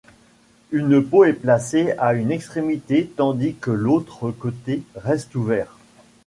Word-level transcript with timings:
Une 0.71 0.99
peau 1.07 1.25
est 1.25 1.33
placée 1.33 1.91
à 1.99 2.13
une 2.15 2.31
extrémité 2.31 3.05
tandis 3.15 3.53
que 3.53 3.69
l'autre 3.69 4.31
côté 4.31 4.81
reste 4.95 5.35
ouvert. 5.35 5.77